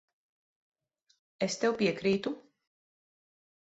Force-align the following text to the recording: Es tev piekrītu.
Es 1.49 1.61
tev 1.67 1.79
piekrītu. 1.85 2.37